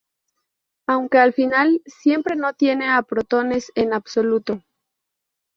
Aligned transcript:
Aunque 0.87 1.19
al 1.19 1.31
final, 1.31 1.83
siempre 1.85 2.35
no 2.35 2.53
tiene 2.55 2.89
a 2.89 3.03
protones 3.03 3.71
en 3.75 3.93
absoluto. 3.93 4.63